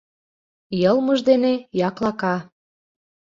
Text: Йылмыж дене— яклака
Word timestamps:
Йылмыж 0.81 1.19
дене— 1.29 1.53
яклака 1.87 2.35